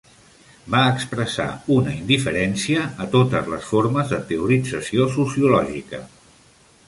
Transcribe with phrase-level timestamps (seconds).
[0.75, 1.45] Va expressar
[1.75, 6.01] una "indiferència" a totes les formes de teorització sociològica.